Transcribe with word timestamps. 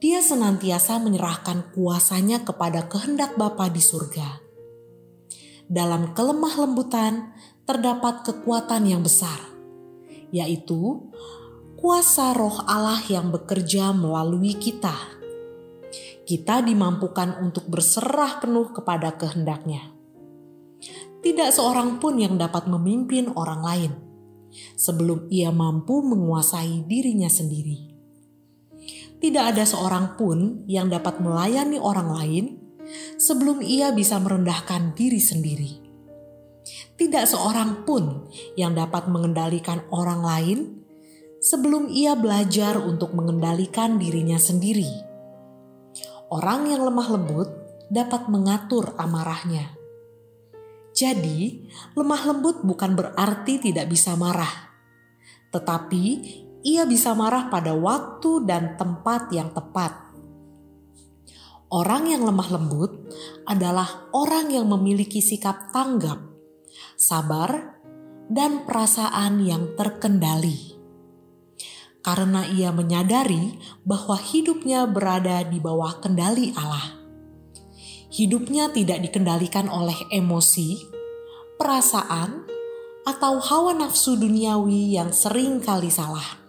Dia 0.00 0.24
senantiasa 0.24 0.96
menyerahkan 0.96 1.76
kuasanya 1.76 2.40
kepada 2.40 2.88
kehendak 2.88 3.36
Bapa 3.36 3.68
di 3.68 3.80
surga 3.84 4.43
dalam 5.68 6.12
kelemah 6.12 6.54
lembutan 6.64 7.32
terdapat 7.64 8.24
kekuatan 8.28 8.84
yang 8.84 9.00
besar, 9.00 9.40
yaitu 10.28 11.08
kuasa 11.80 12.36
roh 12.36 12.64
Allah 12.68 13.00
yang 13.08 13.32
bekerja 13.32 13.92
melalui 13.96 14.56
kita. 14.56 14.92
Kita 16.24 16.64
dimampukan 16.64 17.36
untuk 17.44 17.68
berserah 17.68 18.40
penuh 18.40 18.72
kepada 18.72 19.12
kehendaknya. 19.16 19.92
Tidak 21.20 21.52
seorang 21.52 22.00
pun 22.00 22.20
yang 22.20 22.36
dapat 22.36 22.68
memimpin 22.68 23.32
orang 23.32 23.60
lain 23.60 23.92
sebelum 24.76 25.28
ia 25.28 25.52
mampu 25.52 26.00
menguasai 26.04 26.84
dirinya 26.88 27.28
sendiri. 27.28 27.92
Tidak 29.20 29.40
ada 29.40 29.64
seorang 29.64 30.20
pun 30.20 30.68
yang 30.68 30.92
dapat 30.92 31.20
melayani 31.20 31.80
orang 31.80 32.08
lain 32.12 32.44
sebelum 33.16 33.60
ia 33.64 33.90
bisa 33.92 34.20
merendahkan 34.20 34.92
diri 34.96 35.20
sendiri. 35.20 35.72
Tidak 36.94 37.24
seorang 37.26 37.84
pun 37.84 38.30
yang 38.54 38.72
dapat 38.72 39.10
mengendalikan 39.10 39.82
orang 39.90 40.20
lain 40.22 40.58
sebelum 41.44 41.92
ia 41.92 42.16
belajar 42.16 42.80
untuk 42.80 43.12
mengendalikan 43.12 44.00
dirinya 44.00 44.40
sendiri. 44.40 44.88
Orang 46.32 46.72
yang 46.72 46.86
lemah 46.86 47.08
lembut 47.12 47.48
dapat 47.92 48.32
mengatur 48.32 48.96
amarahnya. 48.96 49.76
Jadi, 50.94 51.68
lemah 51.98 52.22
lembut 52.32 52.62
bukan 52.62 52.94
berarti 52.94 53.58
tidak 53.58 53.90
bisa 53.90 54.14
marah, 54.14 54.72
tetapi 55.50 56.04
ia 56.64 56.86
bisa 56.88 57.12
marah 57.12 57.50
pada 57.50 57.74
waktu 57.76 58.46
dan 58.46 58.78
tempat 58.78 59.28
yang 59.34 59.52
tepat 59.52 60.03
Orang 61.72 62.12
yang 62.12 62.22
lemah 62.22 62.48
lembut 62.52 62.92
adalah 63.48 64.08
orang 64.12 64.52
yang 64.52 64.68
memiliki 64.68 65.24
sikap 65.24 65.72
tanggap, 65.72 66.20
sabar, 66.94 67.80
dan 68.28 68.68
perasaan 68.68 69.40
yang 69.40 69.72
terkendali. 69.74 70.76
Karena 72.04 72.44
ia 72.44 72.68
menyadari 72.68 73.56
bahwa 73.80 74.20
hidupnya 74.20 74.84
berada 74.84 75.40
di 75.48 75.56
bawah 75.56 76.04
kendali 76.04 76.52
Allah. 76.52 77.00
Hidupnya 78.12 78.70
tidak 78.70 79.00
dikendalikan 79.08 79.66
oleh 79.72 79.96
emosi, 80.12 80.78
perasaan, 81.56 82.44
atau 83.08 83.40
hawa 83.40 83.72
nafsu 83.72 84.20
duniawi 84.20 84.96
yang 84.96 85.10
sering 85.12 85.60
kali 85.64 85.88
salah 85.92 86.43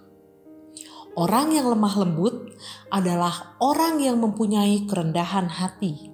Orang 1.16 1.56
yang 1.56 1.72
lemah 1.72 1.96
lembut 1.96 2.60
adalah 2.92 3.56
orang 3.64 4.04
yang 4.04 4.20
mempunyai 4.20 4.84
kerendahan 4.84 5.48
hati. 5.48 6.12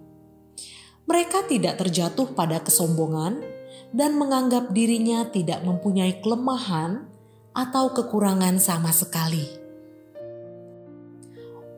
Mereka 1.09 1.49
tidak 1.49 1.81
terjatuh 1.81 2.37
pada 2.37 2.61
kesombongan 2.61 3.41
dan 3.89 4.13
menganggap 4.13 4.69
dirinya 4.69 5.25
tidak 5.25 5.65
mempunyai 5.65 6.21
kelemahan 6.21 7.09
atau 7.51 7.91
kekurangan 7.97 8.61
sama 8.61 8.93
sekali. 8.93 9.43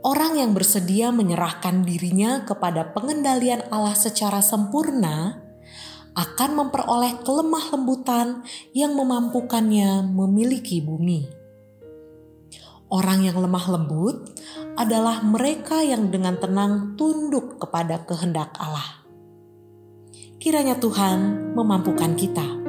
Orang 0.04 0.36
yang 0.36 0.52
bersedia 0.52 1.16
menyerahkan 1.16 1.88
dirinya 1.88 2.44
kepada 2.44 2.92
pengendalian 2.92 3.64
Allah 3.72 3.96
secara 3.96 4.44
sempurna 4.44 5.40
akan 6.12 6.52
memperoleh 6.60 7.24
kelemah 7.24 7.72
lembutan 7.72 8.44
yang 8.76 9.00
memampukannya 9.00 10.04
memiliki 10.12 10.84
bumi. 10.84 11.43
Orang 12.94 13.26
yang 13.26 13.42
lemah 13.42 13.66
lembut 13.74 14.38
adalah 14.78 15.26
mereka 15.26 15.81
yang 15.81 16.14
dengan 16.14 16.38
tenang 16.38 16.94
tunduk 16.94 17.58
kepada 17.58 18.06
kehendak 18.06 18.54
Allah. 18.62 19.02
Kiranya 20.38 20.78
Tuhan 20.78 21.52
memampukan 21.58 22.14
kita 22.14 22.62